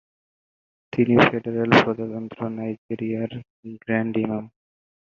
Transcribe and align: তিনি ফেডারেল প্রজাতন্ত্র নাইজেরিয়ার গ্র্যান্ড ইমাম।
তিনি 0.93 1.13
ফেডারেল 1.25 1.71
প্রজাতন্ত্র 1.81 2.39
নাইজেরিয়ার 2.57 3.31
গ্র্যান্ড 3.81 4.13
ইমাম। 4.23 4.45